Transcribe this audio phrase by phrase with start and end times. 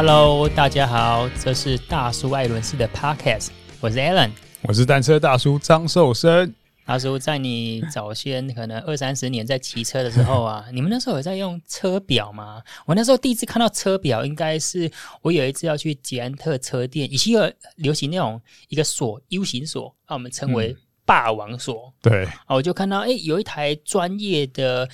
[0.00, 3.48] Hello，大家好，这是大叔艾伦斯的 Podcast，
[3.80, 4.30] 我是 Alan，
[4.62, 6.54] 我是单车大叔张寿生。
[6.84, 12.62] 大叔，在你早先可能二三十年在骑车的时候啊， 你们那时候有在用车表吗？
[12.86, 14.88] 我那时候第一次看到车表，应该是
[15.20, 21.92] 我有一次要去捷安特车店，以前有流行那种一个锁 U 型锁，那我们称为霸王锁。
[22.04, 24.88] 嗯、对，我就看到哎，有一台专业的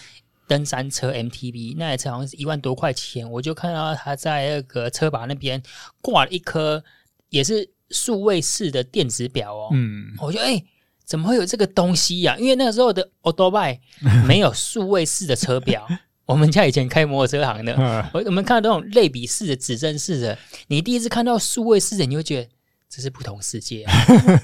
[0.47, 5.63] 登山车 MTB，那台车好像是一万多块钱，我就看到他在那个车把那边
[6.01, 6.83] 挂了一颗
[7.29, 9.69] 也是数位式的电子表哦。
[9.73, 10.63] 嗯，我就哎。
[11.07, 12.39] 怎么会有这个东西呀、啊？
[12.41, 13.79] 因为那个时候的欧多拜
[14.27, 15.87] 没有数位式的车表，
[16.25, 17.75] 我们家以前开摩托车行的，
[18.15, 22.49] 我我们看到那种类比式的、指针式的，你第一次看到数位式的，你会觉得。
[22.95, 23.93] 这是不同世界啊！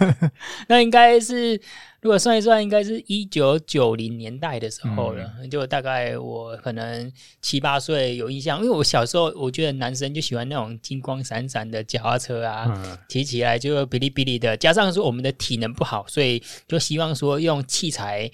[0.67, 1.55] 那应该是，
[2.01, 5.33] 如果算一算，应该是一九九零年代的时候了。
[5.39, 14.57] 嗯、就大概我可能七八岁有印象，因为我小时候我觉得男生就喜欢那种金光闪闪的脚踏车啊，骑、嗯、起来就哔哩哔哩的。
[14.57, 18.29] 加上说我们的体能不好，所以就希望说用器材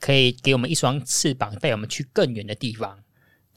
[0.00, 2.98] 可以给我们一双翅膀，带我们去更远的地方。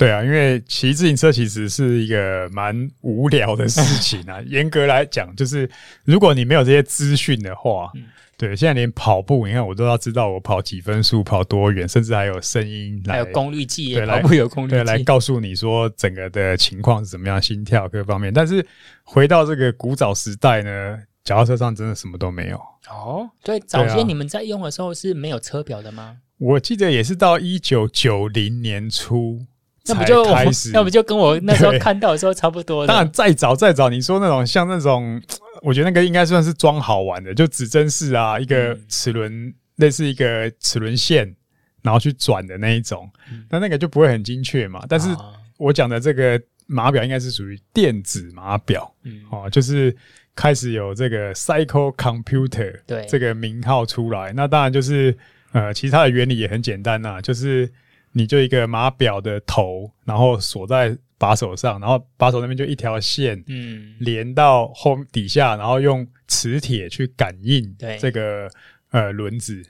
[0.04, 4.42] 对啊，因为骑自行车其实是一个蛮无聊的事 情啊。
[4.46, 5.70] 严格来讲，就是
[6.04, 8.04] 如果你没有这些资讯的话，嗯、
[8.38, 18.34] 对，现在连跑步，你看我都要知道我跑几分速，跑多远，甚至还有声音来，还有功率计，对，跑步有功率计，对，来告诉你说整个的情况是怎么样，心跳各方面。
[18.34, 18.66] 但是
[19.04, 22.58] 回到这个古早时代呢，脚踏车上真的什么都没有
[22.90, 23.30] 哦。
[23.42, 26.18] 对，早些你们在用的时候是没有车表的吗？
[26.40, 29.46] 我记得也是到一九九零年初。
[29.86, 30.72] 那不就开始？
[30.74, 32.88] 那不就跟我 那时候看到的时候差不多？
[32.88, 35.22] 当然，再早再早，你说那种像那种，
[35.62, 41.36] 我觉得那个应该算是装好玩的，就指针式啊，一个齿轮、嗯、类似一个齿轮线，
[41.82, 43.10] 然后去转的那一种。
[43.50, 44.86] 那、嗯、那个就不会很精确嘛。
[44.88, 45.10] 但是
[45.58, 49.94] 我讲的这个码表应该是属于电子码表，嗯，哦，就是
[50.34, 54.32] 开始有这个 Cycle Computer 对这个名号出来。
[54.32, 55.18] 那当然就是
[55.52, 57.70] 呃，其他的原理也很简单呐、啊，就是。
[58.14, 68.50] 你就一个码表的头，然后锁在把手上，然后把手那边就一条线，嗯，连到后底下，然后用磁铁去感应这个
[68.92, 69.64] 呃轮子，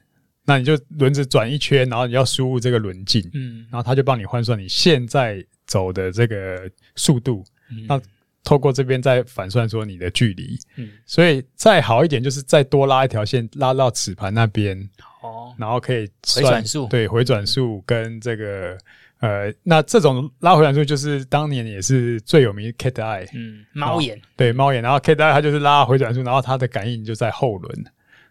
[0.46, 8.02] 那你就轮子转一圈，然后你要输入这个轮径，嗯，然后它就帮你换算你现在走的这个速度，嗯，那
[8.44, 14.90] 透过这边再反算说你的距离，嗯，所以再好一点就是再多拉一条线拉到齿盘那边。
[15.22, 16.06] 哦，然后可以
[16.36, 18.78] 回转数，对，回转数跟这个
[19.22, 27.86] 呃，那这种拉回转数就是当年也是最有名的 Cat Eye，嗯，猫眼，对，猫眼，然后 Cat Eye 它就是拉回转数，然后它的感应就在后轮，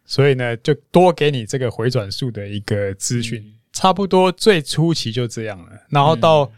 [0.05, 6.53] 所以呢，就多给你这个回转数的一个资讯，嗯、差不多最初期就这样了，然后到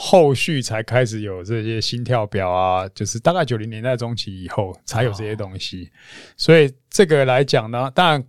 [0.00, 5.90] 后续才开始有这些心跳表啊，就是大概九零年代中期以后才有这些东西，
[6.36, 8.24] 所以这个来讲呢，当然。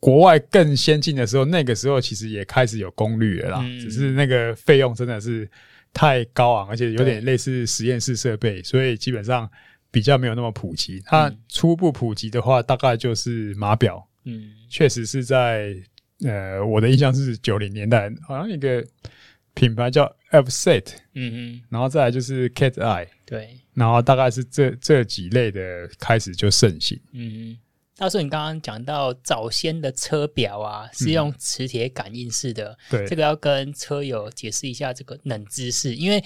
[0.00, 5.48] 国外更先进的时候，那个时候其实也开始有功率了啦，嗯、只是那个费用真的是
[5.94, 9.50] 太高昂，而且有点类似实验室设备，所以基本上
[9.90, 11.02] 比较没有那么普及。
[11.06, 15.74] 它初步普及的话，大概就是码表，嗯，确实是在
[16.22, 18.84] 呃，我的印象是九零年代，好像一个
[19.54, 27.56] 品牌叫 F-Set，嗯嗯，然后再来就是 Cat Eye，对，然后大概是这这几类的开始就盛行，嗯。
[27.96, 36.22] 到时候你刚刚讲到早先的车表啊，是用磁铁感应式的，嗯，对，这个要跟车友解释一下这个冷知识，因为。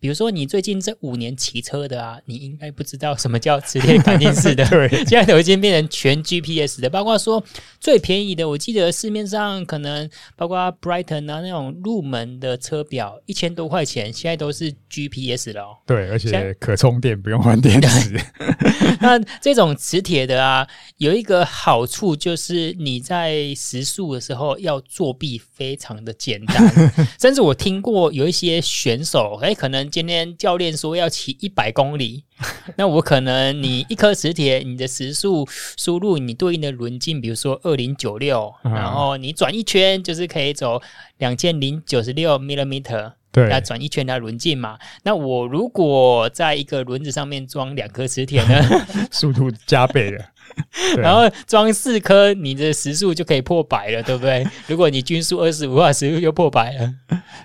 [0.00, 4.64] 比如说，你最近这五年骑车的啊，你应该不知道什么叫磁铁感应式的。
[4.70, 7.44] 对，现在都已经变成全 GPS 的，包括说
[7.78, 15.78] 最便宜的，我记得市面上可能包括 Brighton 啊那种入门的车表，一千多块钱，现在都是 GPS 了。
[15.86, 18.18] 对，而且可充电，不用换电池。
[19.02, 20.66] 那这种磁铁的啊，
[20.96, 26.72] 有一个好处就是你在时速的时候要作弊非常的简单，
[27.20, 29.89] 甚至我听过有一些选手，哎，可能。
[29.90, 32.24] 今天教练说要骑一百公里，
[32.76, 35.46] 那我可能你一颗磁铁，你的时速
[35.76, 40.80] 输入你对应的轮径，比如说二零九六，然后你转一圈就是可以走
[41.18, 44.78] 两千零九十六 millimeter，对，那转一圈它轮径嘛。
[45.02, 50.24] 那我如果在一个轮子上面装两颗磁铁呢， 速度加倍了。
[50.98, 54.46] 然后装四颗，你的时速就可以破百了，对不对？
[54.66, 56.92] 如果你均速二十五的话，时速又破百了。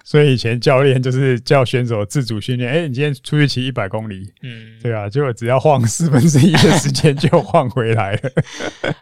[0.03, 8.31] 所以以前教练就是叫选手自主训练，哎，你今天出去骑一百公里，嗯，对啊，结果只要晃 四分之一的时间就晃回来了。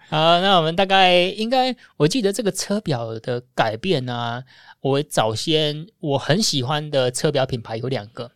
[0.10, 4.44] 好，那我们大概应该，我记得这个车表的改变呢、啊，
[4.82, 8.32] 我早先我很喜欢的车表品牌有两个，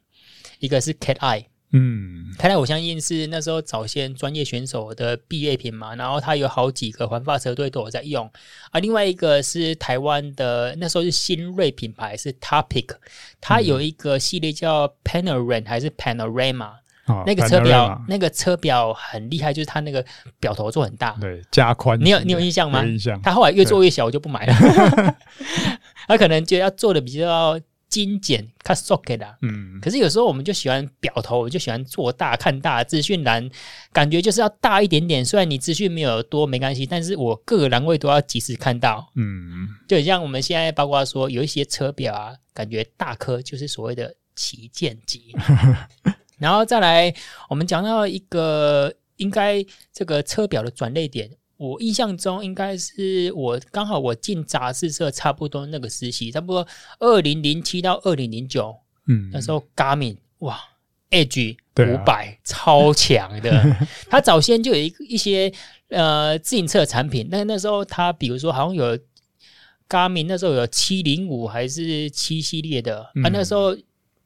[0.59, 1.45] 一个是 Cat Eye。
[1.77, 8.29] 嗯，开来我相信是那时候早先专业选手的毕业品嘛，然后它有好几个环发车队都有在用
[8.71, 8.79] 啊。
[8.79, 12.87] 另外一个是台湾的，那时候是新锐品牌是 Topic，
[13.39, 16.71] 它有一个系列叫 Panorama 还是 Panorama，、
[17.05, 20.03] 哦、那个车表那个车表很厉害，就是它那个
[20.39, 21.99] 表头做很大，对，加宽。
[22.03, 22.83] 你有你有印象吗？
[22.83, 23.21] 有印象。
[23.21, 24.53] 它后来越做越小，我就不买了。
[26.07, 27.59] 他可能就要做的比较。
[27.89, 29.37] 精简，看 socket 的。
[29.41, 33.49] 嗯，可是有时候我们就喜欢表头，我就喜欢做大看大资讯栏，
[33.91, 35.23] 感觉就是要大一点点。
[35.23, 39.09] 虽然你资讯没有多没关系，但是我各个栏位都要及时看到。
[39.15, 45.33] 嗯，就像我们现在包括说有一些车表啊，感觉大颗就是所谓的旗舰级。
[46.37, 47.13] 然后再来，
[47.49, 51.29] 我们讲到一个应该这个车表的转捩点。
[51.57, 56.67] 我印象中应该是我刚好我进杂志社差不多那个时期，差不多
[56.99, 58.75] 二零零七到二零零九，
[59.07, 60.59] 嗯，那时候 Garmin 哇
[61.09, 63.75] ，Edge 五百、啊、超强的，
[64.09, 65.51] 它早先就有一一些
[65.89, 68.97] 呃自行车产品，但那时候它比如说好像有
[69.89, 73.75] Garmin 那时候有七零五还是七系列的，嗯、啊那时候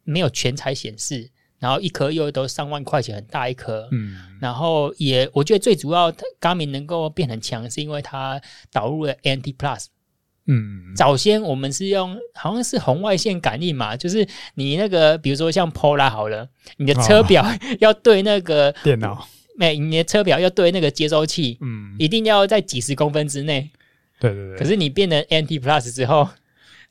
[0.03, 1.29] 没有全彩显示。
[1.61, 3.87] 然后一颗又都上万块钱，很大一颗。
[3.91, 6.11] 嗯，然后也我觉得最主要
[6.41, 8.41] ，Garmin 能够变很强，是因为它
[8.71, 9.85] 导入了 ANT Plus。
[10.47, 17.45] 嗯，早先我们是用好像是红外线感应嘛，就是你那个比如说像 Polar 好了，你的车表
[17.79, 23.69] 要对那个电脑，没，你的车表要对那个接收器，嗯，一定要在几十公分之内。
[24.19, 24.57] 对对对。
[24.57, 26.27] 可是你变成 ANT Plus 之后，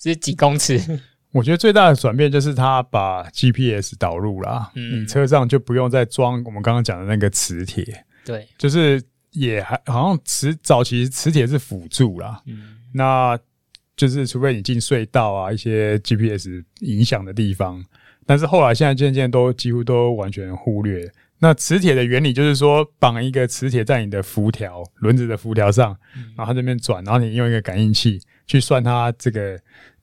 [0.00, 1.00] 是几公尺？
[1.32, 9.00] 我觉得最大的转变就是它把 GPS 导入啦，嗯，你车上就不用再装我们刚刚讲的那个磁铁，对，就是
[9.31, 13.38] 也还好像磁早期磁铁是辅助啦，嗯，那
[13.97, 17.85] 就是除非你进隧道啊一些 GPS 影响的地方，
[18.26, 21.09] 但是后来现在渐渐都几乎都完全忽略。
[21.38, 25.97] 那磁铁的原理就是说，绑一个磁铁在你的辐条轮子的辐条上，
[26.37, 29.56] 然后它这边转，然后你用一个感应器去算它这个。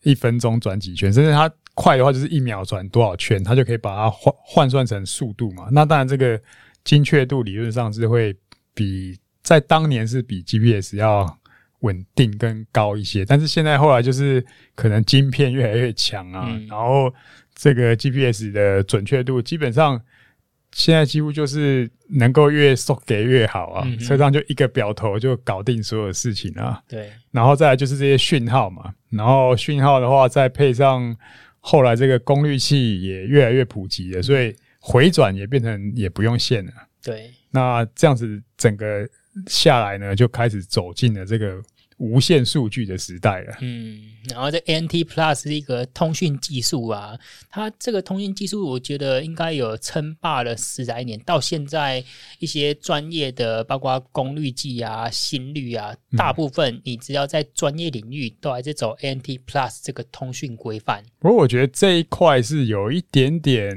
[0.10, 5.68] 一分钟转几圈，甚至它快的话就是一秒转多少圈，它就可以把它换换算成速度嘛。
[5.72, 6.40] 那当然，这个
[6.84, 8.36] 精确度理论上是会
[8.74, 11.38] 比在当年是比 GPS 要
[11.80, 13.26] 稳定跟高一些。
[13.26, 14.44] 但是现在后来就是
[14.76, 17.14] 可能晶片越来越强啊，嗯、然后
[17.54, 20.02] 这个 GPS 的准确度基本上。
[20.78, 26.80] 现在几乎就是能够越送给越好啊，嗯、车上就一个表头就搞定所有事情啊。
[26.88, 31.18] 对，然后再来就是这些讯号嘛，然后讯号的话再配上
[31.60, 36.72] 后来这个功率器也越来越普及了，所以回转也变成也不用线了。
[37.02, 39.10] 对，那这样子整个
[39.48, 41.60] 下来呢，就开始走进了这个。
[41.98, 44.00] 无线数据的时代了，嗯，
[44.30, 47.18] 然后这 ANT Plus 是一个通讯技术啊，
[47.50, 52.04] 它这个通讯技术，我觉得应该有称霸了十来年，到现在
[52.38, 61.04] 一些专业的，包括功率计啊、心率啊，大部分你只要在专业领域，都还是走 ANT Plus 这个通讯规范。
[61.18, 63.76] 不过我觉得这一块是有一点点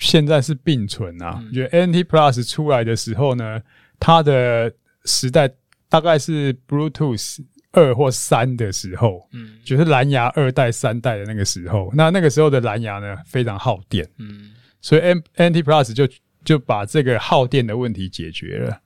[0.00, 3.60] 现在是并存啊，我觉得 ANT Plus 出来的时候呢，
[4.00, 4.72] 它的
[5.04, 5.50] 时代
[5.90, 7.40] 大概是 Bluetooth。
[7.78, 16.08] 二或三的时候，嗯，就是蓝牙二代、三代的那个时候，那那个时候的蓝牙呢，非常耗电，嗯，所以 ANT Plus 就
[16.44, 18.80] 就把这个耗电的问题解决了，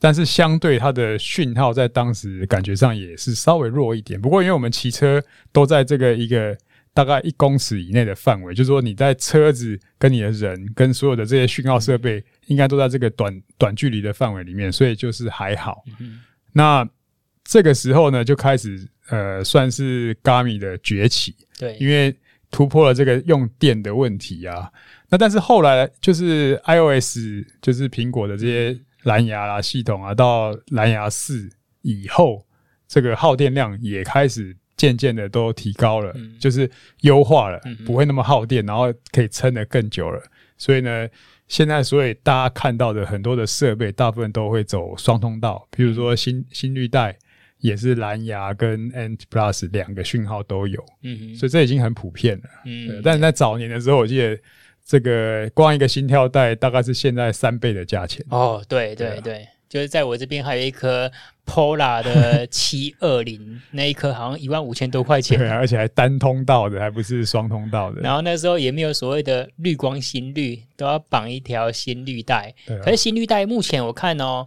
[0.00, 4.20] 但是相对它的讯号在当时感觉上也是稍微弱一点。
[4.20, 5.22] 不过因为我们骑车
[5.52, 6.58] 都在这个一个
[6.92, 15.84] 大概一公尺以内的范围，就是说你在车子跟你的人跟所有的这些讯号设备，应该都在这个短短距离的范围里面，所以就是还好。
[16.00, 16.20] 嗯，
[16.52, 16.88] 那。
[17.44, 21.34] 这个时候呢，就开始呃，算是 Garmin 的崛起。
[21.58, 22.14] 对，因为
[22.50, 24.70] 突破了这个用电的问题啊。
[25.08, 27.18] 那但是后来就是 iOS，
[27.60, 31.50] 就是苹果的这些蓝牙啦系统啊，到蓝牙四
[31.82, 32.46] 以后，
[32.88, 36.70] 这个耗电量也开始渐渐的都提高了，嗯、就是
[37.00, 40.22] 优化了，不会那么耗电，然后可以撑得更久了。
[40.56, 41.08] 所以呢，
[41.48, 47.18] 现在所以大家看到的很多的设备，大部分都会走双通道，比如说心心率带。
[47.62, 52.44] 也是蓝牙跟 ANT Plus 两个讯号都有，嗯哼，所以这已经很普遍了。
[52.66, 54.36] 嗯，但是在早年的时候，我记得
[54.84, 58.26] 这个光一个心跳带大概是现在三倍的价钱。
[58.30, 61.08] 哦，对对对，就是在我这边还有一颗
[61.46, 65.38] Polar 的七二零， 那一颗好像一万五千多块钱。
[65.38, 68.00] 对、啊，而且还单通道的，还不是双通道的。
[68.00, 72.52] 然后那时候也没有所谓的绿光心率，都要绑一条心率带。
[72.84, 74.44] 可是心率带目前我看哦。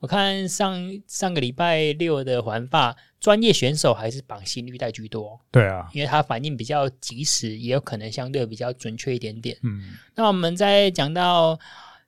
[0.00, 9.56] 我看上上个礼拜六的环法专业选手还是绑心率带居多，对啊，因为它反应比较及时，也有可能相对比较准确一点点。
[9.62, 11.58] 嗯，那我们在讲到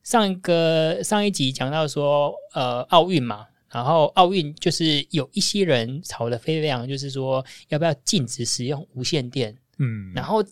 [0.02, 9.56] 上一个上一集讲到说，呃，奥运嘛，然后奥运就是有一些人吵得沸沸扬扬，就是说要不要禁止使用无线电？
[9.78, 10.44] 嗯，然后。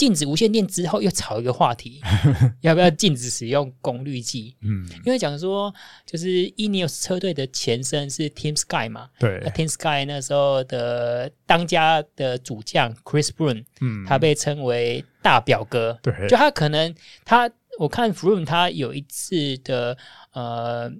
[0.00, 2.00] 禁止无线电之后，又炒一个话题，
[2.62, 4.56] 要不要禁止使用功率计？
[4.62, 5.70] 嗯，因为讲说，
[6.06, 16.94] 就是 Ineos 车队的前身是 Team Sky 嘛，对，那 Team Sky 那时候的当家的主将 Chris Froome，嗯，他被称为大表哥，对，就他可能
[17.26, 19.98] 他，我看 Froome 他有一次的
[20.32, 20.90] 呃。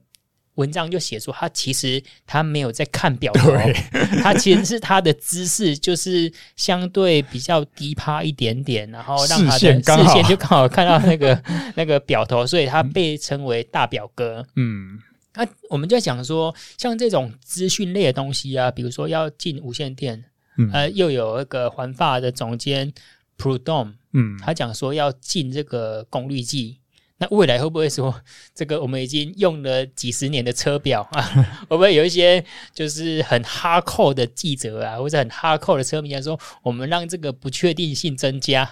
[0.60, 3.50] 文章就写说，他其实他没有在看表头，
[4.22, 9.82] 他其实是他的姿势就是相对比较低趴一点点，然后让他的视线
[10.28, 11.42] 就刚好看到那个
[11.74, 14.46] 那个表头，所以他被称为大表哥。
[14.56, 14.98] 嗯，
[15.34, 20.22] 那我们就在讲说，像这种资讯类的东西啊，比如说要进无线电，
[20.58, 22.92] 嗯、呃，又有那个环法的总监
[23.38, 26.79] Prudhomme，嗯，他讲说要进这个功率计。
[27.22, 28.22] 那未来会不会说，
[28.54, 31.20] 这个我们已经用了几十年的车表啊，
[31.68, 38.66] 会不会有一些就是很哈扣的记者啊，或者很哈扣的车迷来说，我们让这个不确定性增加，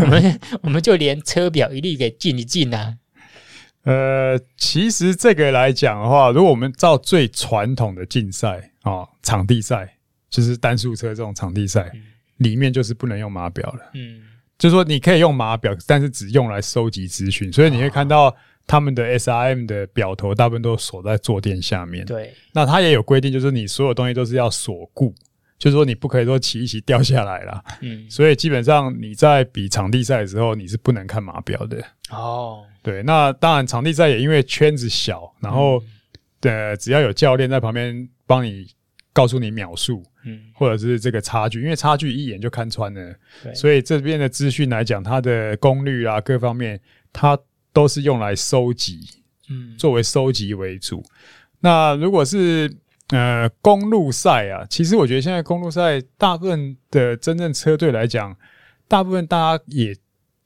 [0.00, 2.96] 我们我们就连车表一律给禁一禁啊？
[3.84, 9.98] 呃，其实这个来讲的话，如果我们照最传统的竞赛啊，场地赛
[10.30, 12.02] 就是单速车这种场地赛，嗯、
[12.38, 13.90] 里面就是不能用码表了。
[13.92, 14.22] 嗯。
[14.62, 17.52] 就是说，你可以用码表，但是只用来收集资讯。
[17.52, 18.32] 所以你会看到
[18.64, 22.06] 他们的 SRM 的表头大部分都锁在坐垫下面。
[22.06, 25.12] 对，那它也有规定，就是你所有东西都是要锁固，
[25.58, 27.64] 就是说你不可以说骑一骑掉下来了。
[27.80, 31.84] 嗯，所以基本上你在比场地赛的时候，你是不能看码表的。
[32.10, 35.82] 哦，对，那当然场地赛也因为圈子小，然后
[36.42, 38.64] 呃，只要有教练在旁边帮你。
[39.12, 43.14] 告诉你秒数，嗯，或者是这个差距，因为差距一眼就看穿了，
[43.54, 46.80] 所以这边的资讯来讲，它的功率啊，各方面，
[47.12, 47.38] 它
[47.74, 49.00] 都是用来收集，
[49.50, 51.04] 嗯，作为收集为主。
[51.60, 52.74] 那如果是
[53.08, 58.34] 呃公路赛啊，其实我觉得现在公路赛大部分的真正车队来讲，
[58.88, 59.94] 大部分大家也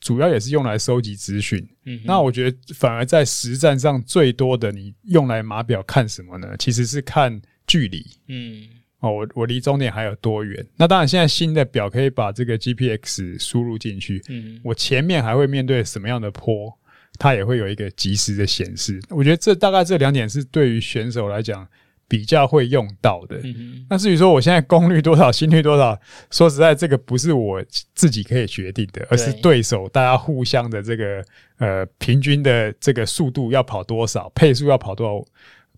[0.01, 6.57] 主要也是用来收集资讯，嗯，那我觉得反而在实战上最多的，你用来码表看什么呢？
[6.59, 7.41] 其实是看。
[7.67, 8.69] 距离，嗯，
[9.01, 10.65] 哦，我我离终点还有多远？
[10.77, 16.73] 那当然，现在新的表可以把这个 GPX 输入进去，嗯，我前面还会面对什么样的坡，
[17.19, 19.01] 它也会有一个及时的显示。
[19.11, 21.67] 我觉得这大概这两点是对于选手来讲
[22.09, 23.41] 比较会用到的。
[23.43, 25.99] 嗯，那至于说我现在功率多少、心率多少，
[26.31, 31.25] 说实在，这个不是我自己可以决定的，而是对手大家互相的这个
[31.59, 35.25] 呃平均的这个速度要跑多少，配速要跑多少。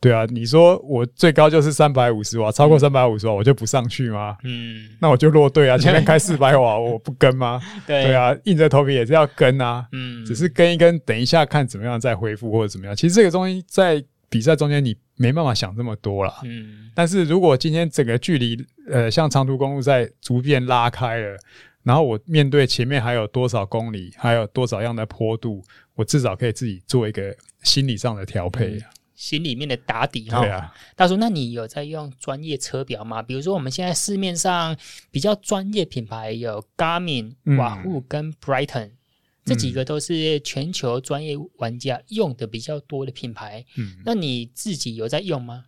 [0.00, 4.36] 对啊，你说我最高就是三百五十瓦，超过三百五十瓦我就不上去吗？
[4.44, 5.76] 嗯，那我就落队啊。
[5.78, 7.60] 前面开四百瓦，我不跟吗？
[7.86, 9.86] 对，对啊，硬着头皮也是要跟啊。
[9.92, 12.94] 嗯，只是跟一跟，等一下看怎么样再恢复或者怎么样。
[12.94, 16.34] 其实这个东西在比赛中间你没办法想这么多啦。
[16.44, 18.56] 嗯，但是如果今天整个距离
[18.90, 21.36] 呃像长途公路赛逐渐拉开了，
[21.82, 25.62] 然后我面对前面还有多少公里，还有多少样的坡度，
[25.94, 28.78] 我至少可以自己做一个心理上的调配。
[29.18, 33.20] 心里面的打底哈，对啊，大叔，那你有在用专业车表吗？
[33.20, 34.76] 比如说我们现在市面上
[35.10, 38.96] 比较专业品牌有 Garmin、瓦户跟 Brighton，嗯，
[39.44, 43.64] 这几个都是全球专业玩家用的比较多的品牌。
[43.76, 45.64] 嗯，那你自己有在用吗？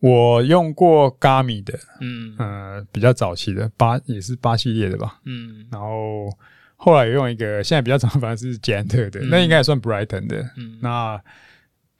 [0.00, 2.34] 我用过 Garmin 的，嗯。
[2.40, 6.28] 呃，比较早期的八也是八系列的吧，嗯，然后
[6.74, 11.22] 后来用一个现在比较常反正是捷安特的，嗯，那应该也算 Brighton 的，嗯，那。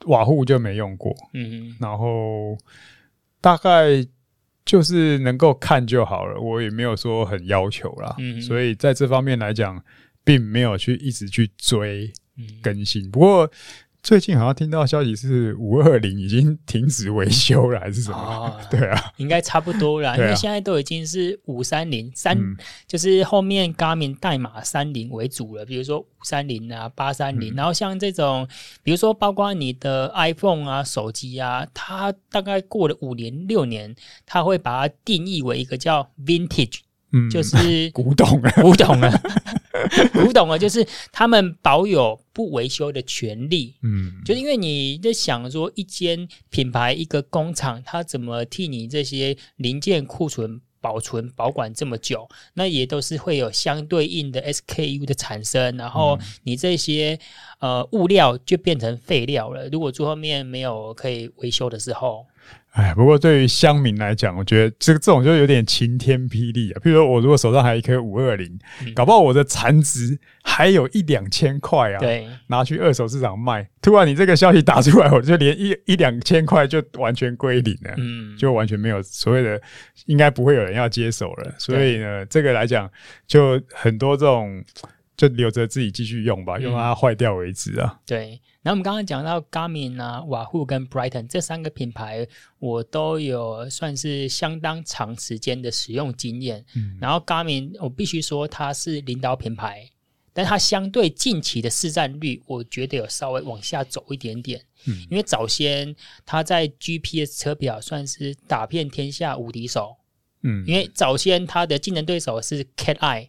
[0.07, 2.57] 瓦户就没用过，嗯，然后
[3.41, 4.05] 大概
[4.65, 9.83] 就是能够看就好了，我也没有说很要求啦，嗯，所以在这方面来讲，
[10.25, 12.13] 并没有去一直去追
[12.63, 13.51] 更新，不过。
[14.03, 18.17] 最近好像听到消息是五二零已经停止维修了，还是什么？
[18.17, 22.37] 哦、 对啊，应该差不多了，因为现在都已经是五三零三，
[22.87, 25.67] 就是后面 Garmin 代码三零为主了。
[25.67, 28.49] 比如说五三零啊，八三零，然后像这种，
[28.83, 36.79] 比如说包括你的 iPhone 啊、手机啊，它大概过了五年、六年，它会把它定义为一个叫 Vintage，
[37.13, 39.13] 嗯，就是 古董了，古董了。
[40.13, 43.75] 古董啊，就是他们保有不维修的权利。
[43.83, 52.29] 嗯，就是因为你在想说，一间品牌、一个工厂，它怎么替你这些零件库存保存保管这么久？
[52.55, 57.19] 那也都是会有相对应的 SKU 的产生，然后你这些
[57.59, 59.69] 呃物料就变成废料了。
[59.69, 62.27] 如果最后面没有可以维修的时候，
[62.73, 66.79] 哎，不过对于乡民来讲，我觉得这个这种就有点晴天霹雳啊。
[66.79, 68.59] 譬如说我如果手上还有一颗五二零，
[68.95, 79.61] 搞不好我的残值还有一两千块啊，对，拿去二手市场卖，突然你这个消息打出来，我就连一一两千块就完全归零了，嗯，就完全没有所谓的，
[80.07, 81.53] 应该不会有人要接手了。
[81.59, 82.89] 所以呢，这个来讲，
[83.27, 84.63] 就很多这种
[85.17, 87.99] 就留着自己继续用吧，用到它坏掉为止啊。
[88.07, 88.41] 对。
[88.63, 96.63] 然后我们刚刚讲到 Garmin 啊、瓦户跟 Brighton 这三个品牌，我都有算是相当长时间的使用经验。
[96.77, 99.89] 嗯，然后 Garmin 我必须说它是领导品牌，
[100.35, 104.63] 但它相对近期的市占率，我觉得有稍微往下走一点点。
[104.85, 109.97] 嗯，因为早先它在 GPS 车表算是打遍天下无敌手。
[110.43, 113.29] 嗯，因为早先它的竞争对手是 Cat Eye，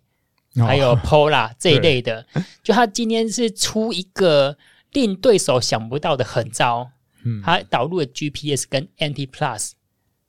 [0.56, 2.28] 还有 Polar 这一类的，
[2.62, 4.58] 就它今天是出一个。
[4.94, 6.92] 令对手想不到的狠招，
[7.24, 9.72] 嗯，他导入了 GPS 跟 NT Plus，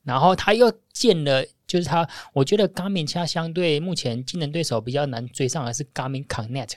[0.04, 6.72] 然后他又建了，就是他，我觉得 Garmin 它相对目前竞争对手比较难追上的是 Garmin Connect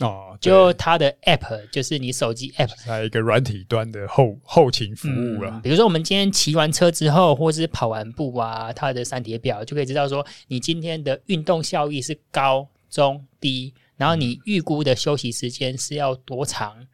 [0.00, 5.60] 哦，就它的 App 就是你手机 App，还有一个软体端的后后勤服务了，嗯。
[5.62, 16.86] 比如说我们今天骑完车之后，或是跑完步啊，它的三铁表就可以知道说你今天的运动效益是高、中、低，然后你预估的休息时间是要多长。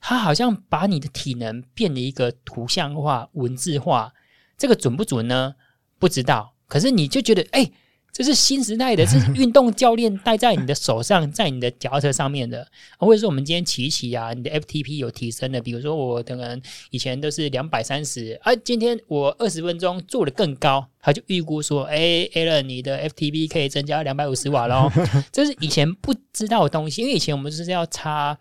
[0.00, 4.12] 它好像把你的体能变了一个图像化、文字化，
[4.56, 5.54] 这个准不准呢？
[5.98, 6.54] 不知道。
[6.66, 7.72] 可是你就觉得，哎、欸，
[8.12, 12.66] 这是新时代的， 这是运动教练戴在你的手上，在你的脚踏车上面的。
[12.98, 15.60] 或者说，我们今天骑一骑啊，你的 FTP 有提升的。
[15.60, 24.90] 比如说，我可能以前都是两百三十，啊，今天我二十分钟做的更高，他就预估说，哎、欸、Alan，你的 FTP 可以增加两百五十瓦咯。
[25.30, 28.38] 这是以前不知道的东西，因为以前我们就是要插。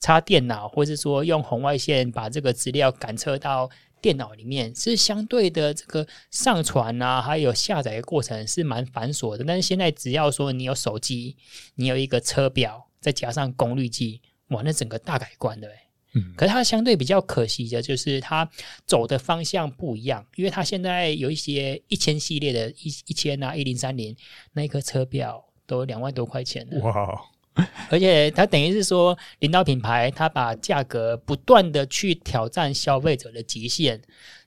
[0.00, 3.68] 插电脑，或是说用红外线把这个资料感测到
[4.00, 9.44] 电脑里面，是相对的这个上传啊，还有下载的过程是蛮繁琐的。
[9.44, 11.36] 但是现在只要说你有手机，
[11.74, 15.68] 你有一个车表，再加上功率计，哇，那整个大改观的。
[16.16, 18.48] 嗯，可是它相对比较可惜的就是它
[18.86, 24.14] 走的方向不一样，因为它现在有一些一千系列的一一千啊一零三零
[24.52, 26.78] 那一颗车表都两万多块钱了。
[26.82, 27.20] 哇！
[27.88, 34.00] 而且它等于是说，领导品牌它把价格不断的去挑战消费者的极限，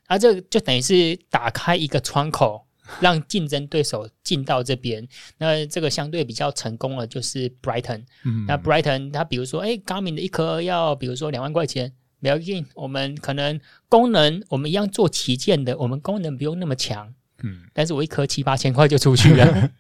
[0.08, 2.66] 啊，这就等于是打开一个窗口，
[3.00, 5.08] 让竞争对手进到这边。
[5.38, 8.04] 那这个相对比较成功的就是 Brighton。
[8.26, 17.14] 嗯，那 Brighton 它比如说，哎，Garmin 的一颗要比如说两万块钱，不要紧，我们可能功能我们一样做旗舰的，我们功能不用那么强。
[17.44, 19.46] 嗯，但是我一颗七八千块就出去了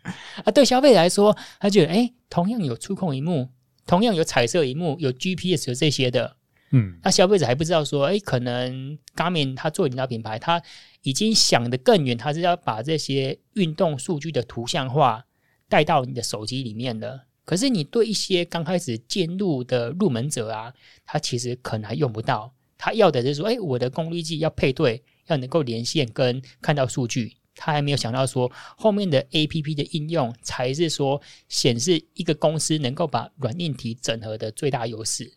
[0.45, 0.51] 啊！
[0.51, 3.49] 对消费者来说，他觉得哎，同样有触控荧幕，
[3.85, 6.37] 同样有彩色荧幕，有 GPS 有这些的，
[6.71, 10.61] 嗯，那消费者还不知道说，哎，可能 Garmin 它做领导品牌，它
[11.01, 15.25] 已经想得更远，它是要把这些运动数据的图像化
[15.67, 17.25] 带到你的手机里面的。
[17.43, 20.73] 可是你对一些刚开始进入的入门者啊，
[21.05, 27.37] 他其实可能还用不到，他要的就是说，哎，我的功率计要配对，要能够连线跟看到数据。
[27.57, 35.33] 他还没有想到说，后面的 APP 的应用才是说显示一个公司能够把软硬体整合的最大优势。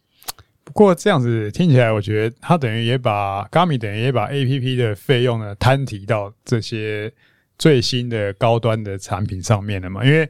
[0.62, 7.12] 不过这样子听起来，我觉得他等于也把 Garmin 等于也把 APP 的费用呢摊提到这些
[7.58, 10.04] 最新的高端的产品上面了嘛？
[10.04, 10.28] 因为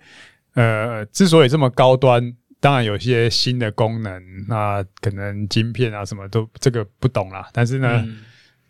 [0.54, 7.48] 呃，之所以这么高端，当然有些新的功能，那可能晶片啊什么都这个不懂啦。
[7.52, 8.20] 但是呢，嗯、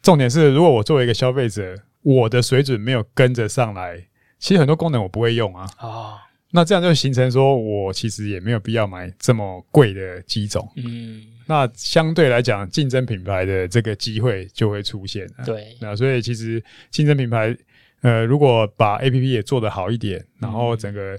[0.02, 1.76] 重点是如果我作为一个消费者。
[2.02, 4.06] 我的水准没有跟着上来，
[4.38, 5.66] 其实很多功能我不会用啊。
[5.78, 6.18] 哦，
[6.50, 10.66] 那这样就形成说，我其实也没有必要买这么贵的机种。
[10.76, 15.26] 嗯，那相对来讲，竞争品牌的这个机会就会出现。
[15.44, 17.56] 对，那所以其实竞争品牌，
[18.00, 21.18] 呃，如果把 APP 也做得好一点，然后整个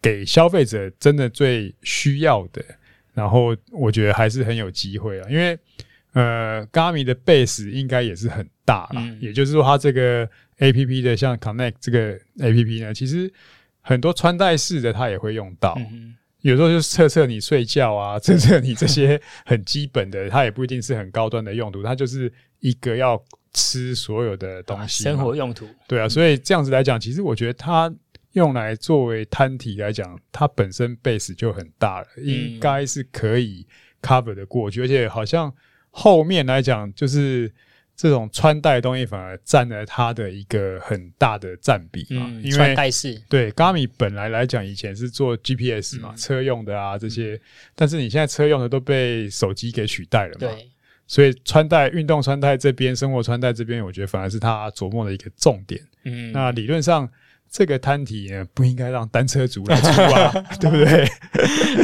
[0.00, 2.64] 给消费者真的最需要的，
[3.12, 5.58] 然后我觉得还是很有机会啊，因为。
[6.12, 13.32] 呃，Garmin 的 base 应该也是很大了，嗯、也就是说，它这个 A P P 的像 Connect 这个 A P P 呢，其实
[13.80, 25.66] 很多穿戴式的它也会用到，嗯、有时候就是测测你睡觉啊， 测测你这些很基本的，它也不一定是很高端的用途，它就是一个要吃所有的东西，生活用途。
[25.86, 27.90] 对啊，所以这样子来讲，其实我觉得它
[28.32, 33.66] 用来作为摊体来讲，它本身 base 就很大了，应该是可以
[34.02, 35.54] cover 的过去，而且好像。
[35.98, 37.50] 后面来讲，就是
[37.96, 42.26] 这种穿戴东西反而占了它的一个很大的占比嘛。
[42.28, 47.40] 嗯、因为穿戴式对 Garmin 本来来讲，以前是做 GPS 嘛，嗯、车用的啊这些，
[47.74, 50.40] 但是你现在车用的都被手机给取代了嘛。
[50.40, 50.68] 对，
[51.06, 55.80] 所以穿戴、运动穿戴这边、生活穿戴这边，我觉得反而是它琢磨的一个重点。
[56.04, 57.10] 嗯，那理论上。
[57.50, 60.30] 这个摊体呢，不应该让单车族来出啊，
[60.60, 61.08] 对不对？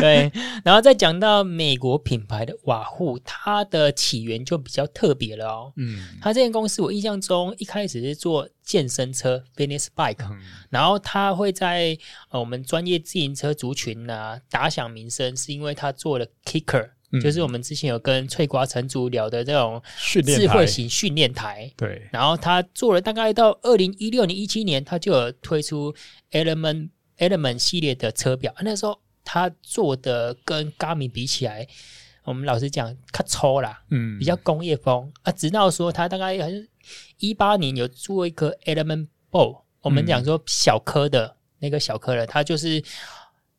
[0.01, 0.33] 对。
[0.65, 5.73] 然后再讲到美国品牌的瓦护，它的起源就比较特别了哦。
[5.77, 10.39] 嗯，它这间公司我印象中一开始是做健身车 （fitness bike），嗯，
[10.71, 11.97] 然后它会在
[12.31, 16.91] 呃我们专业自行车族群呢、啊、打响名声，是因为它做了 Kicker。
[17.21, 19.83] 就是我们之前有跟翠瓜城主聊的这种
[20.25, 22.09] 智慧型训练台，对。
[22.11, 25.95] 然后他做了大概到二零一六年、一七年，他就有推出
[26.31, 28.55] Element Element 系列的车表。
[28.61, 31.67] 那时候他做的跟 Garmin 比起来，
[32.25, 35.33] 我们老实讲，较粗啦，嗯，比较工业风啊。
[35.33, 36.67] 直到说他大概好像
[37.19, 42.83] 一八年有做一个 Element Ball，我们讲说小颗的那个小颗的，它就是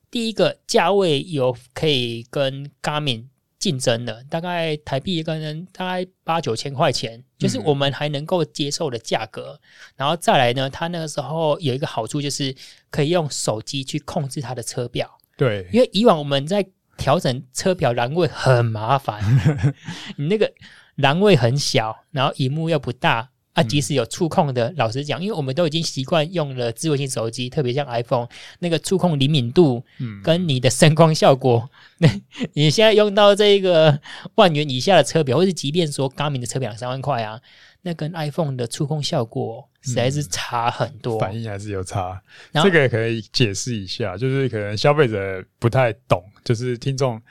[0.10, 3.28] 第一个价位有可以跟 Garmin。
[3.64, 9.54] 竞争的大概台币一个人大概八九千块钱，就是我们还能够接受的价格。
[9.54, 9.60] 嗯、
[9.96, 12.54] 然后再来呢，它那个时候有一个好处就是
[12.90, 15.10] 可以用手机去控制它的车表。
[15.38, 16.66] 对，因为以往我们在
[16.98, 19.24] 调整车表栏位很麻烦，
[20.18, 20.52] 你那个
[20.96, 23.30] 栏位很小，然后荧幕又不大。
[23.54, 29.84] 啊，即使有触控的，老实讲，因为我们都已经习惯用了智慧型手机，特别像 iPhone 那个触控灵敏度，
[30.24, 32.22] 跟你的声光效果，那、嗯、
[32.54, 34.00] 你现在用到这个
[34.36, 37.40] 万元以下的车表，或是即便说 Garmin 的车表两三万块啊，
[37.84, 42.20] 那跟 iPhone 的触控效果实在是差很多，嗯、反应还是有差。
[42.54, 47.22] 这个可以解释一下，就是可能消费者不太懂，就是听众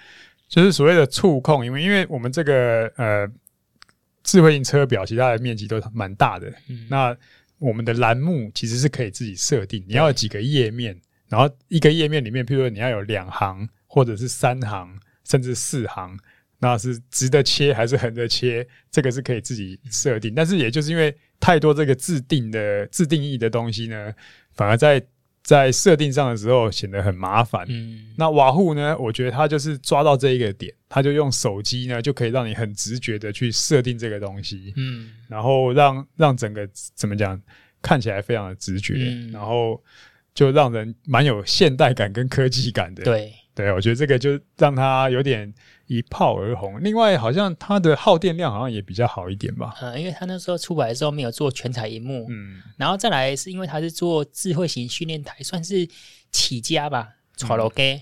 [0.48, 3.28] 就是所谓的触控，因为因为我们这个呃。
[4.22, 6.52] 智慧型车表，其他的面积都蛮大的。
[6.68, 7.16] 嗯、那
[7.58, 16.18] 我们的栏目其实是可以自己设定，你要有几个页面，然后一个页面里面，譬如说你要有两行，或者是三行，甚至四行，
[16.58, 20.34] 那是直的切还是横的切，这个是可以自己设定。
[20.34, 24.14] 但是也就是因为太多这个自定的自定义的东西呢，
[24.52, 25.04] 反而在。
[25.42, 27.66] 在设定上的时候显得很麻烦。
[27.68, 28.96] 嗯，那瓦户呢？
[28.98, 34.72] 我觉得它就是抓到这一个点，它就用手机呢就可以让你很直觉的去设定这个东西。
[34.76, 37.40] 嗯，然后让让整个怎么讲
[37.80, 39.82] 看起来非常的直觉，嗯、然后
[40.32, 43.02] 就让人蛮有现代感跟科技感的。
[43.02, 45.52] 对，对，我觉得这个就让它有点。
[45.88, 46.82] 一炮而红。
[46.82, 49.74] 另外，好像它的耗电量好像也比较好一点吧？
[49.82, 55.86] 嗯，因为它那时候出来的时候没有做全彩荧幕，嗯，然后再来是因为它是做智慧型训练台，算是
[56.30, 58.00] 起家吧，炒楼给。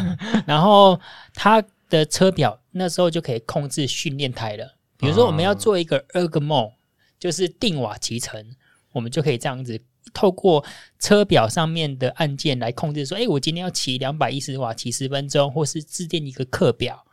[0.46, 1.00] 然后
[1.32, 4.76] 它的车表那时候就可以控制训练台了。
[4.98, 6.74] 比如说，我们要做一个 ergomo，
[7.18, 8.54] 就是定瓦集成，
[8.92, 9.80] 我们就可以这样子
[10.12, 10.64] 透过
[10.98, 17.04] 车表上面的按键来控制，说，哎，我今天要骑两百一十瓦，骑十分钟，或是制定一个课表。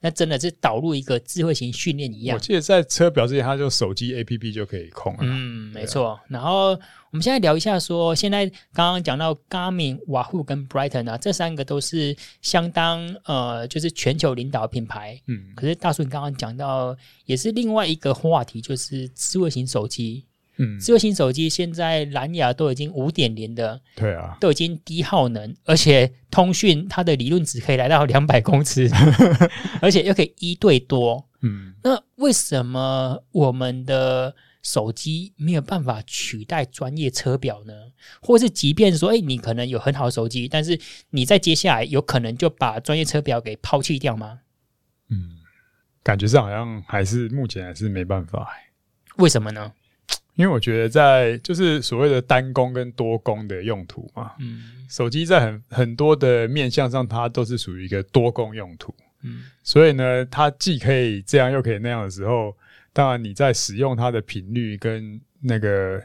[0.00, 2.36] 那真的是导入一个智慧型训练一样。
[2.36, 5.18] 我记得在车表之前，它就手机 APP 就可以控了。
[5.22, 6.10] 嗯，没错。
[6.10, 15.20] 啊、然后我们现在聊一下，说现在刚刚讲到 Garmin、瓦护跟 Brighton 啊，这三个都是相当呃，就是全球领导品牌。
[15.26, 15.52] 嗯。
[15.56, 20.24] 可是大叔，你刚刚讲到也是另外一个话题，就是智慧型手机。
[20.58, 28.90] 嗯，智慧型手机现在蓝牙都已经五点零的，对啊，都已经低耗能，而且通讯它的理论值可以来到两百公尺，
[29.80, 31.28] 而且又可以一对多。
[31.42, 37.72] 嗯，那为什么我们的手机没有办法取代专业车表呢？
[38.20, 40.78] 或是即便说，哎、欸，你可能有很好的手机，但是
[41.10, 44.40] 你在接下来有可能就把专业车表给抛弃掉吗？
[45.10, 45.38] 嗯，
[46.02, 48.48] 感觉上好像还是目前还是没办法。
[49.18, 49.72] 为什么呢？
[50.38, 62.56] 因为我觉得在就是所谓的单工跟多工的用途嘛，嗯，手机在很很多的面向上，它都是属于一个多工用途，嗯，所以呢，它既可以这样又可以那样的时候，
[62.92, 66.00] 当然你在使用它的频率跟那个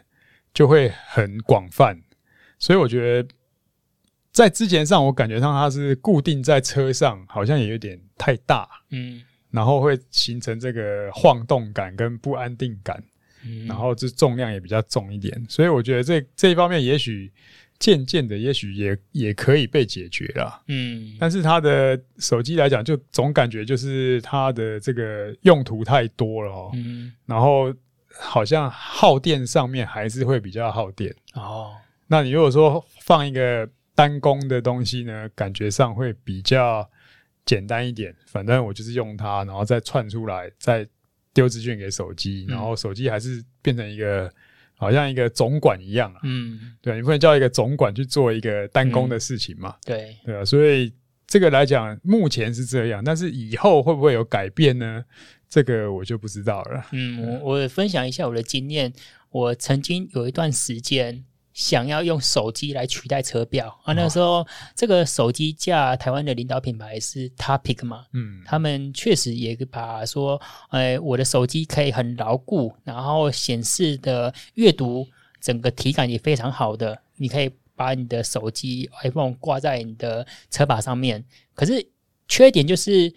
[0.52, 1.96] 就会很广泛，
[2.58, 3.30] 所以我觉得
[4.32, 13.04] 在之前上，我感觉上它是固定在车上，好像也有点太大，嗯，然后会形成这个晃动感跟不安定感。
[13.68, 17.32] 然后这重量也比较重一点，所以我觉得这这一方面也许
[17.80, 20.62] 渐渐的，也许也也可以被解决了。
[20.68, 26.72] 嗯，但是它的手机来讲，就总感觉就是它的这个用途太多了哦。
[26.74, 27.74] 嗯，然后
[28.18, 31.14] 好像耗电上面还是会比较耗电。
[31.34, 31.74] 哦，
[32.08, 36.90] 那你如果说放一个单工的东西呢，感觉上会比较
[37.46, 38.16] 简单一点。
[38.26, 40.88] 反正我就是用它，然后再串出来，再。
[41.34, 44.32] 丢资讯给手机，然后手机还是变成一个、嗯、
[44.76, 46.20] 好像一个总管一样啊。
[46.24, 49.76] 嗯，对，你不能叫一个总管去做一个单工的事情嘛？
[49.80, 50.46] 嗯、对，对啊。
[50.46, 50.94] 所以
[51.26, 55.04] 这个来讲，目前是这样，但是以后会不会有改变呢？
[55.50, 56.86] 这个我就不知道了。
[56.92, 58.94] 嗯，我我分享一下我的经验，
[59.32, 61.24] 我曾经有一段时间。
[61.54, 63.94] 想要用手机来取代车表啊！
[63.94, 75.08] 那个时候，哦、这个手机架台湾的领导品牌是 Topic 嘛，嗯，他们确实也把说，哎，我的手机可以很牢固，然后显示的阅读
[75.40, 81.24] 整个体感也非常好的，你可以把你的手机 iPhone 挂在你的车把上面。
[81.54, 81.88] 可是
[82.28, 83.14] 缺点就是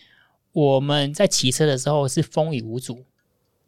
[0.53, 3.03] 我们在骑车的时候是风雨无阻。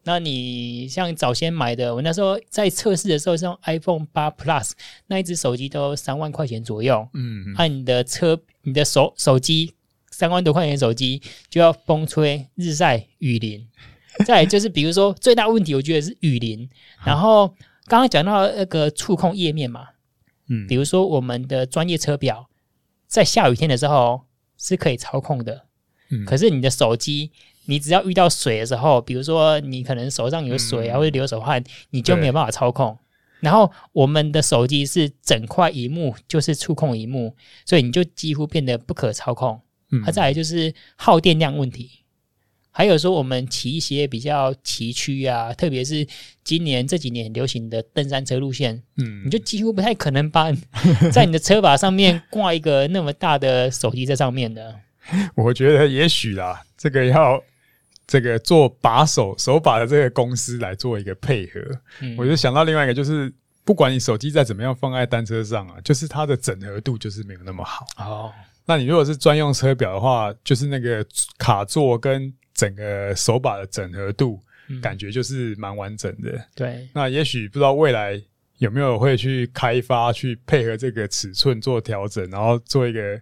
[0.08, 4.70] 那你像早先买的，我那时候在测试的时候是用 iPhone 八 Plus，
[5.06, 7.06] 那一只手机都三万块钱左右。
[7.12, 9.74] 嗯，按、啊、你的车，你的手手机
[10.10, 13.68] 三万多块钱手机就要风吹日晒雨淋。
[14.24, 16.66] 再来就是比如说最大问题，我觉得是雨淋。
[17.04, 17.48] 然后
[17.84, 19.88] 刚刚讲到那个触控页面嘛，
[20.48, 22.48] 嗯，比如说我们的专业车表
[23.06, 24.22] 在下雨天的时候
[24.56, 25.66] 是可以操控的，
[26.10, 27.30] 嗯，可是你的手机。
[27.68, 32.98] 你只要遇到水的时候，比如说你可能手上有水啊，或者流手汗，你就没有办法操控。
[33.40, 39.60] 然后我们的手机是整块荧幕就是触控荧幕，所以你就几乎变得不可操控。
[39.92, 41.90] 嗯，它再来就是耗电量问题，
[42.70, 46.06] 还有说我们骑一些比较崎岖啊，特别是
[46.42, 50.50] 今年这几年流行的登山车路线，嗯，你就几乎不太可能把
[51.12, 54.74] 在你的车把上面挂一个那么大的手机在上面的。
[55.36, 57.42] 我觉得也许啦，这个要。
[58.08, 61.60] 这个做把手手把的这个公司来做一个配合，
[62.00, 63.30] 嗯、我就想到另外一个，就是
[63.64, 67.84] 不管你手机再怎么样放在单车上啊，就是它的整合度就是没有那么好。
[67.98, 68.32] 哦，
[68.64, 71.04] 那你如果是专用车表的话，就是那个
[71.36, 76.42] 卡座跟整个手把的整合度，嗯、感觉就是蛮完整的。
[76.54, 78.18] 对，那也许不知道未来
[78.56, 83.20] 有没有会去开发去配合这个尺寸做调整，然后做一个。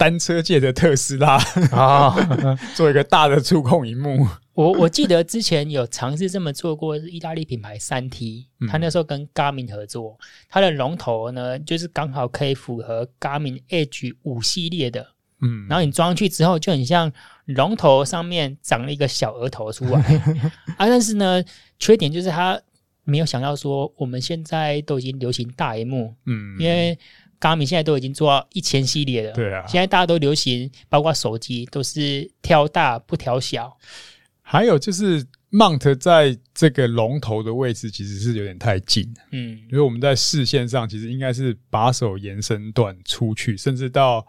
[0.00, 1.36] 单车界的特斯拉
[1.72, 2.16] 啊，
[2.74, 4.26] 做一个大的触控荧幕。
[4.54, 15.06] 我我记得之前有尝试这么做过，是意大利品牌三 T，他那时候跟 Garmin 合作，它的龙头呢就是刚好可以符合 Garmin Edge 五系列的，
[15.42, 17.12] 嗯，然后你装上去之后就很像
[17.44, 20.00] 龙头上面长了一个小额头出来。
[20.78, 21.44] 啊，但是呢，
[21.78, 22.58] 缺点就是它
[23.04, 26.98] 没有想到说我们现在都已经流行大荧幕，嗯，因为。
[27.40, 33.74] Garmin 现在都已经做到一千系列了，对啊，现在大家都流行，包括手机都是挑大不挑小。
[34.42, 44.26] 还有就是 Mount 在这个龙头的位置其实是有点太近，嗯，因为我们在视线上其实应该是把手延伸段出去，甚至到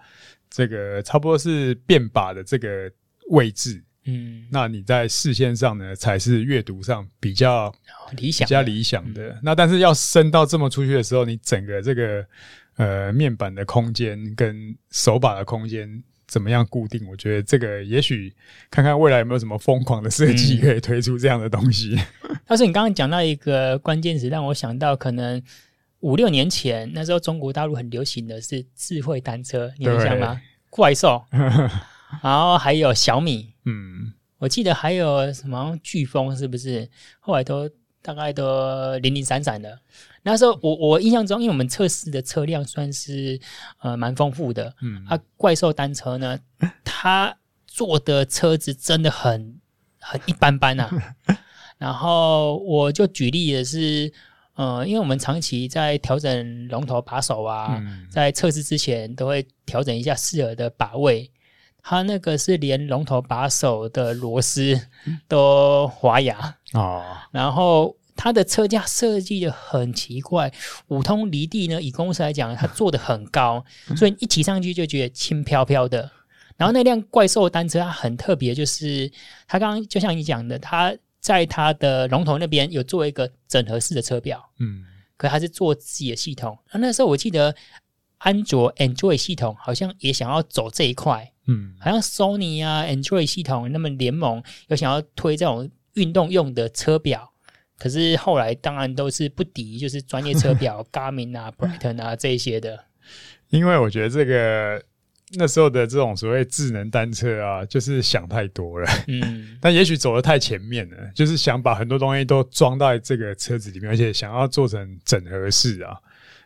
[0.50, 2.89] 这个差不多是变把的这个
[3.30, 7.74] 位置，嗯，那你在视线上呢才是阅读上比较
[8.15, 9.38] 理想、比较理想的。
[9.43, 12.26] 那但是要伸到这么出去的时候，你整个这个。
[12.82, 17.08] 呃，面板的空间跟手把的空间怎么样固定？
[17.08, 18.34] 我觉得这个也许
[18.72, 21.96] 看看未来有没有什么疯狂的设计可以推出这样的东西。
[22.28, 25.39] 嗯、但是你刚刚讲到一个关键词，让我想到可能
[26.00, 30.41] 五六年前那时候中国大陆很流行的是智慧单车，你有印象吗？
[30.72, 31.24] 怪兽，
[32.24, 36.89] 然后还有小米，嗯，我记得还有什么飓风，是不是？
[37.20, 37.70] 后来都
[38.02, 39.78] 大概都零零散散的。
[40.23, 43.39] 那时候我我印象中，因为我们测试的车辆算是
[43.79, 46.38] 呃蛮丰富的，嗯，啊，怪兽单车呢，
[46.86, 49.60] 它做的车子真的很
[49.99, 51.38] 很一般般呐、啊。
[51.79, 54.13] 然后我就举例的是，
[54.53, 61.31] 呃，因为我们长期在调整龙头把手啊，嗯、在测试之前都会调整一下适合的把位，
[61.81, 64.79] 它那个是连龙头把手的螺丝
[65.27, 66.57] 都滑牙。
[66.73, 67.97] 哦，然后。
[68.23, 70.53] 它的车架设计的很奇怪，
[70.89, 73.65] 五通离地呢，以公司来讲，它做的很高，
[73.97, 76.07] 所以一骑上去就觉得轻飘飘的。
[76.55, 79.12] 然后那辆怪兽单车它很特别，就是
[79.47, 84.86] 它刚刚就像你讲的，它在它的龙头那边有做一个整合式的车表，嗯，
[85.17, 86.55] 可它是做自己的系统。
[86.73, 87.55] 那时候我记得
[88.19, 97.31] 安卓 Android 系统好像也想要走这一块，嗯，好像 Sony 啊 Android 系统那么联盟有想要推这种运动用的车表。
[97.82, 102.78] 可是后来当然都是不敌，就是专业车表 Garmin 啊、Breitling 啊这一些的。
[103.50, 104.80] 因为我觉得这个
[105.34, 108.88] 那时候的这种所谓智能单车啊，就是想太多了。
[109.08, 115.98] 嗯， 但也许走得太前面了，就是想把很多东西都装到这个车子里面，而且想要做成整合式啊。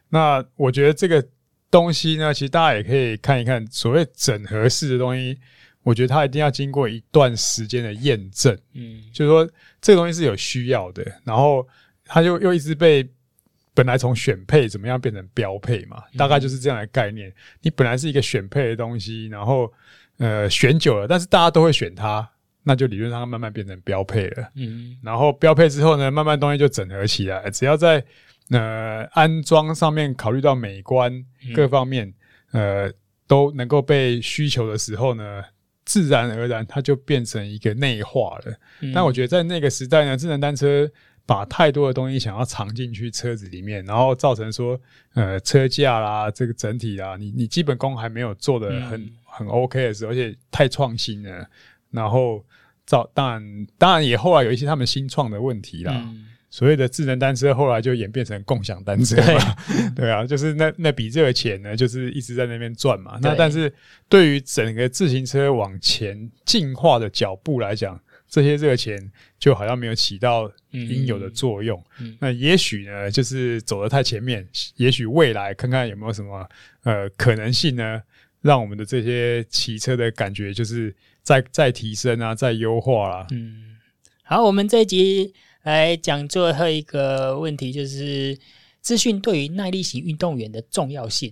[0.07, 1.21] 那我觉得这个
[1.69, 5.37] 东西呢，其实大家也可以看一看，所谓整合式的东西。
[5.85, 9.47] 我觉得它一定要经过一段时间的验证，嗯，就是说
[9.79, 11.65] 这个东西是有需要的，然后
[12.03, 13.07] 它就又一直被
[13.75, 17.31] 本来从选配怎么样变成标配嘛，大概就是这样的概念。
[17.61, 19.71] 你本来是一个选配的东西，然后
[20.17, 22.27] 呃选久了，但是大家都会选它，
[22.63, 24.49] 那就理论上慢慢变成标配了。
[24.55, 28.03] 嗯，然后标配之后呢，慢慢东西就整合起来，只要在
[28.49, 32.11] 呃安装上面考虑到美观各方面，
[32.53, 32.91] 呃
[33.27, 35.43] 都能够被需求的时候呢，
[35.85, 38.57] 自然而然它就变成一个内化了。
[38.93, 40.91] 但我觉得在那个时代呢，智能单车。
[41.27, 44.79] 把太多的东西想要藏进去车子里面，然后造成说，
[45.15, 51.49] 呃，车架啦，这个整体啦，你你基本功还没有做的很、嗯、很 OK 的时候，而且太创新了，
[51.89, 52.45] 然后
[52.85, 55.93] 造当然当然也后来有一些他们新创的问题啦。
[55.95, 59.55] 嗯、所谓的智能单车后来就演变成共享单车嘛，
[59.95, 63.19] 对， 对啊，就是那那笔热钱呢，就是一直在那边赚嘛。
[63.21, 63.73] 那但是
[64.07, 71.77] 对于整个自行车往前进化的脚步来讲，这些热钱就好像没有起到应有的作用。
[71.99, 74.47] 嗯嗯、那也许呢，就是走得太前面。
[74.77, 76.47] 也许未来看看有没有什么
[76.83, 78.01] 呃可能性呢，
[78.41, 83.27] 让我们的这些骑车的感觉就是再再提升啊，再优化啦。
[83.31, 83.77] 嗯，
[84.23, 85.33] 好，我们这一集
[85.65, 88.39] 来讲最后一个问题，就是
[88.81, 91.29] 资讯对于耐力型运动员的重要性。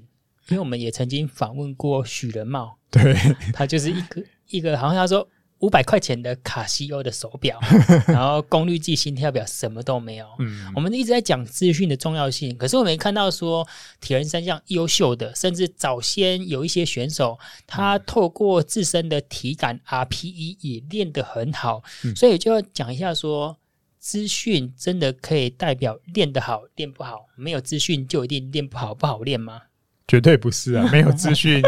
[0.49, 3.15] 因为我们也曾经访问过许仁茂，对，
[3.53, 5.27] 他就是一个一个，好像他说。
[5.59, 7.57] 五百块钱的卡西欧的手表，
[8.05, 10.27] 然后功率计、心跳表什么都没有。
[10.39, 13.65] 嗯，我们一直在讲资讯的重要性，可是我们看到说
[14.01, 21.81] 铁人三项优秀的，甚至早先有一些选手，他透过自身的体感 RPE 也练得很好。
[22.03, 23.57] 嗯，所以就要讲一下说，
[24.03, 27.25] 资讯真的可以代表练得好、练不好？
[27.37, 29.61] 没有资讯就一定练不好、不好练吗？
[30.09, 31.63] 绝对不是啊，没有资讯。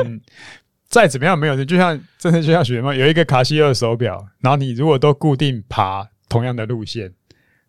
[0.90, 7.14] 再怎么样没有，就像真的就像学嘛，有一个卡西欧手表，然后你如果都固定爬同样的路线，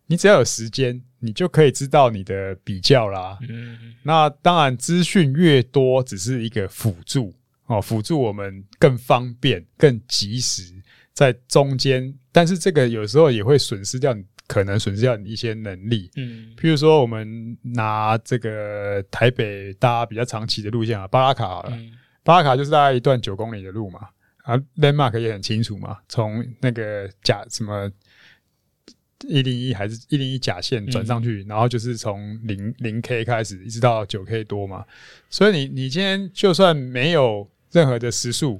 [0.07, 3.37] 你只要有时间，你就可以知道你的比较啦。
[3.47, 7.33] 嗯，那当然资讯越多只是一个辅助
[7.67, 10.73] 哦，辅助我们更方便、更及时
[11.13, 14.13] 在中间，但是这个有时候也会损失掉，
[14.47, 16.09] 可能损失掉你一些能力。
[16.15, 21.71] 嗯，譬如说我们拿这个台北大家比较长期的路线啊，巴拉卡好了。
[21.71, 21.91] 嗯
[22.27, 24.01] 巴拉卡就是大概一段九公里的路嘛，
[24.43, 27.89] 啊，Landmark 也很清楚嘛，从那个甲什么
[29.29, 34.83] 一零一还是一零一甲线转上去，嗯、然后就是从零零 K 开始，一直到九 K 多嘛。
[35.29, 38.59] 所以你你今天就算没有任何的时速，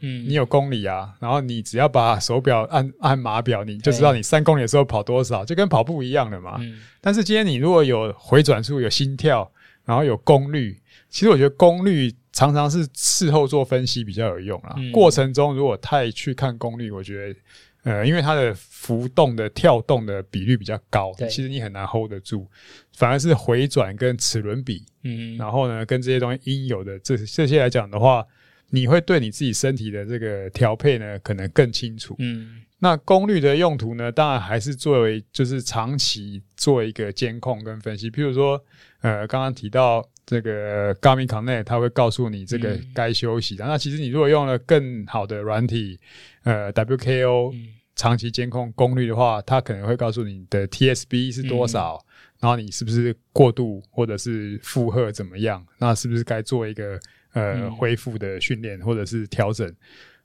[0.00, 6.56] 嗯，你有公里啊，然后你只要把手表按按码表，你就知道你三公里的时候跑多少，就跟跑步一样的嘛。
[6.60, 9.50] 嗯、但是今天你如果有回转数、有心跳，
[9.84, 12.14] 然后有功率，其实我觉得功率。
[12.32, 14.74] 常常是事后做分析比较有用啊。
[14.78, 17.40] 嗯、过程中如果太去看功率，我觉得，
[17.82, 22.46] 呃，因为它的浮动的跳动的比率比较高，其实你很难 hold 得住。
[22.92, 28.24] 反而是回转跟齿轮比，嗯，然后呢，跟这些东西应有的这这些来讲的话，
[28.70, 32.16] 你会对你自己身体的这个调配呢，可能更清楚。
[32.18, 38.10] 嗯，那功率的用途呢，当然还是作为就是长期做一个监控跟分析。
[38.10, 38.62] 譬如说，
[39.02, 40.08] 呃，刚刚提到。
[40.26, 43.64] 这个 Garmin Connect 它会告诉你这个该休息的。
[43.64, 45.98] 嗯、那其实你如果用了更好的软体，
[46.44, 47.52] 呃，WKO
[47.96, 52.06] 长期监控功率的话，它可能会告诉你的 TSB 是多少，嗯、
[52.42, 55.66] 然后你是不是过度或者是负荷怎么样？
[55.78, 56.96] 那是不是该做一个
[57.32, 59.74] 呃、嗯、恢复的训练或者是调整？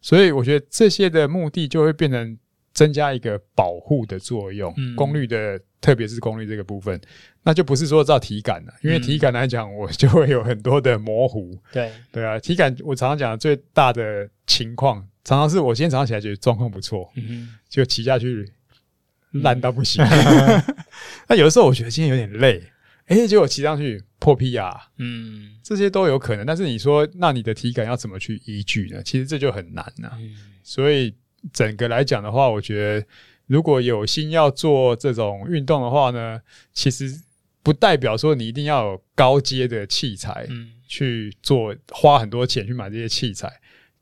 [0.02, 2.38] 所以我觉得这些的目的就会变成。
[2.76, 7.00] 增加一个保护的作用，嗯、功率的，特别是功率这个部分，
[7.42, 11.58] 那就不是说照体感了，因为体感来讲，我就会有很多的模糊。
[11.72, 18.52] 对对啊，体感我常常讲的最大的情况，常常是我今天早上起来觉得状况不错，嗯、就骑下去
[19.32, 20.04] 烂到不行。
[20.04, 20.62] 嗯、
[21.30, 22.62] 那有的时候我觉得今天有点累，
[23.06, 26.46] 哎、欸，结果骑上去破皮啊嗯，这些都有可能。
[26.46, 29.02] 但是你说，那你的体感要怎么去依据呢？
[29.04, 30.18] 其实这就很难呐、啊。
[30.20, 31.14] 嗯、所以。
[31.54, 33.08] 整个来讲的话，我觉得
[33.46, 36.42] 如果有心要做这种运动的话呢，
[36.74, 37.22] 其实
[37.62, 40.48] 不代表说你一定要有高阶的器材，
[40.88, 43.48] 去做花很多钱去买这些器材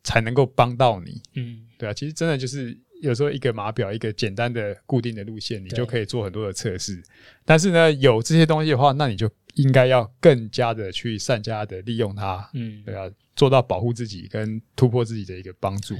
[0.05, 1.21] 才能够帮到你。
[1.33, 7.03] 嗯，对啊，其实真的就是有时候一个码表，一个简单的固定的路线，你就可以做很多的测试。
[7.43, 12.49] 但是呢，有这些东西的话，那你就应该要更加的去善加的利用它。
[12.53, 15.95] 嗯，对啊，做到保护自己跟突破自己的一个帮助。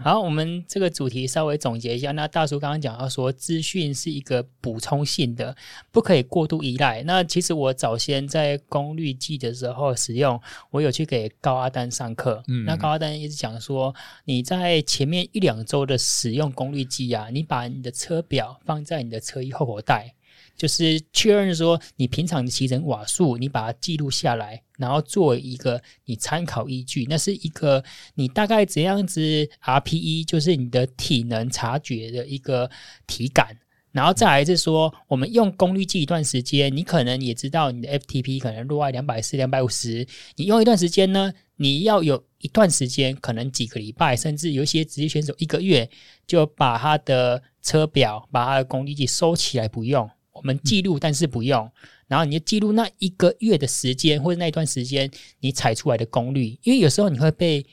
[0.00, 2.12] 好，我们这个主题稍微总结一下。
[2.12, 5.54] 那大叔刚刚讲到说，资讯是一个补充性的，
[5.90, 7.02] 不可以过度依赖。
[7.02, 10.40] 那其实我早先在功率计的时候使用，
[10.70, 12.42] 我有去给高阿丹上课。
[12.48, 20.14] 嗯，那高阿丹一直讲说，你在前面一两周的使用功率计啊，你把你的车表放在你的车衣后口袋，
[20.62, 27.04] 就是确认说你平常的骑乘瓦数，你把它记录下来，然后作为一个你参考依据。
[27.10, 27.82] 那是一个
[28.14, 29.20] 你大概怎样子
[29.60, 32.70] RPE，就是你的体能察觉的一个
[33.08, 33.58] 体感。
[33.90, 40.06] 然后再来是说，我们用功率计一段时间，你可能也知道你的 FTP 可能落在两百四、两百五十。
[40.36, 45.90] 你用一段时间呢，你要有一段时间，可能几个礼拜，甚至有一些职业选手一个月，
[46.24, 50.08] 就把他的车表、把他的功率计收起来不用。
[50.32, 51.70] 我们记录，但是不用。
[52.08, 55.10] 然后你就记录那一个月的时间，或者那一段时间
[55.40, 57.64] 你采出来的功率，因为有时候你会被。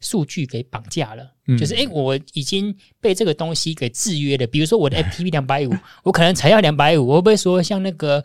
[0.00, 4.46] 数据给绑架了，嗯、就是诶，我已经被这个东西给制约了。
[4.46, 8.24] 比如说我的 FTP 两百五，我可能才要两百五，我会不会说像那个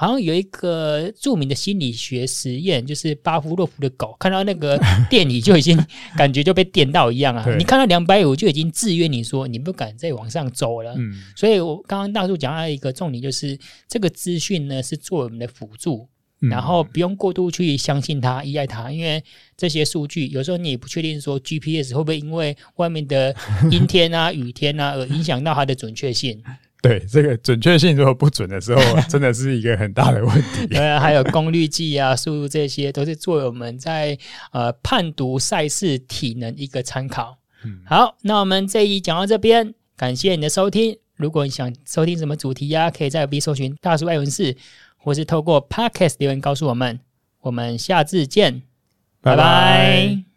[0.00, 4.80] 好像有一个著名的心理学实验，就是巴夫洛夫的狗看到那个
[5.10, 5.78] 电椅就已经
[6.16, 7.44] 感觉就被电到一样啊。
[7.58, 10.94] 你看到两百五就已经制约你说你不敢再往上走了。
[10.96, 16.08] 嗯、所以我刚刚大叔讲到一个重点，就是这个资讯呢是作为我们的辅助。
[16.40, 19.22] 然后不用过度去相信它、依赖它，因为
[19.58, 23.36] 这些数据有时候你也不确定说 GPS 会不会因为外面的
[23.70, 26.42] 阴天啊、雨天啊而影响到它的准确性。
[26.82, 30.66] 对，这个准确性如果不准的时候，真的是一个很大的问题。
[30.66, 34.18] 对啊，还有功率计啊、 速度这些，都是作为我们在
[34.52, 37.38] 呃判读赛事体能一个参考。
[37.64, 40.96] 嗯，好，那我们这一集讲到这边，感谢你的收听。
[41.16, 44.56] 如果你想收听什么主题呀、啊，可以在 B 搜寻大叔爱文士。
[45.02, 47.00] 或是透过 Podcast 留言告诉我们，
[47.40, 48.60] 我们下次见，
[49.22, 49.36] 拜拜。
[49.36, 50.29] 拜拜。